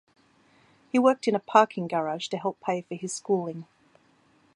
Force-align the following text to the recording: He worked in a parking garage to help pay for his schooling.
He 0.91 0.97
worked 0.97 1.27
in 1.27 1.35
a 1.35 1.39
parking 1.39 1.87
garage 1.87 2.27
to 2.29 2.37
help 2.39 2.59
pay 2.59 2.81
for 2.81 2.95
his 2.95 3.13
schooling. 3.13 3.67